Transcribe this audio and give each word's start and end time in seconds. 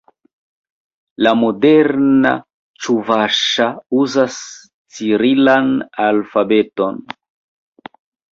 La 1.25 1.33
moderna 1.41 2.31
ĉuvaŝa 2.85 3.67
uzas 3.99 4.39
cirilan 4.97 5.71
alfabeton. 6.09 6.99